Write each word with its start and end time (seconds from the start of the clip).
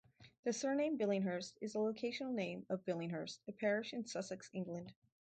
The 0.45 0.51
surname 0.51 0.97
Billinghurst 0.97 1.59
is 1.61 1.75
a 1.75 1.77
locational 1.77 2.33
name 2.33 2.65
'of 2.71 2.83
Billinghurst' 2.85 3.37
a 3.47 3.51
parish 3.51 3.93
in 3.93 4.07
Sussex, 4.07 4.49
England. 4.51 4.95